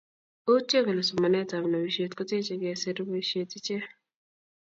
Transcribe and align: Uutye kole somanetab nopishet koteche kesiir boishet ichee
Uutye 0.49 0.79
kole 0.85 1.01
somanetab 1.09 1.63
nopishet 1.67 2.11
koteche 2.15 2.53
kesiir 2.61 2.97
boishet 3.07 3.51
ichee 3.57 3.85